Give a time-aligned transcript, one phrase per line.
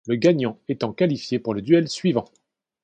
[0.07, 2.25] Le gagnant étant qualifié pour le duel suivant.